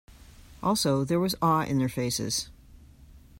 [0.63, 2.49] Also, there was awe in their faces.